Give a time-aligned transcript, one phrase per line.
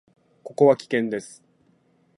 [0.41, 1.43] ここは危険です。